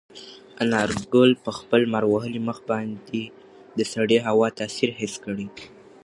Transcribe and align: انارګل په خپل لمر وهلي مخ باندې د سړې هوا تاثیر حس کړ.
انارګل 0.63 1.31
په 1.43 1.51
خپل 1.57 1.79
لمر 1.87 2.03
وهلي 2.07 2.41
مخ 2.47 2.57
باندې 2.69 3.21
د 3.77 3.79
سړې 3.93 4.17
هوا 4.27 4.47
تاثیر 4.59 4.89
حس 4.99 5.13
کړ. 5.23 5.35